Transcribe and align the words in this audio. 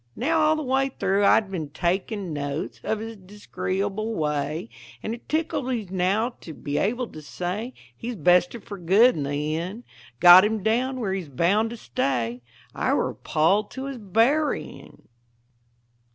Now 0.15 0.39
all 0.39 0.55
the 0.55 0.63
way 0.63 0.89
through 0.89 1.23
I 1.25 1.35
had 1.35 1.51
been 1.51 1.69
taking 1.69 2.33
notes 2.33 2.81
Of 2.83 2.97
his 2.97 3.15
disagreeable 3.17 4.15
way, 4.15 4.67
And 5.03 5.13
it 5.13 5.29
tickles 5.29 5.67
me 5.67 5.87
now 5.91 6.29
to 6.41 6.55
be 6.55 6.79
able 6.79 7.05
to 7.09 7.21
say 7.21 7.75
He's 7.95 8.15
bested 8.15 8.63
for 8.63 8.79
good 8.79 9.15
in 9.15 9.21
the 9.21 9.55
end; 9.55 9.83
Got 10.19 10.43
him 10.43 10.63
down 10.63 10.99
where 10.99 11.13
he's 11.13 11.29
bound 11.29 11.69
to 11.69 11.77
stay; 11.77 12.41
I 12.73 12.93
were 12.93 13.11
a 13.11 13.15
pall 13.15 13.65
to 13.65 13.85
his 13.85 13.99
burrying. 13.99 15.07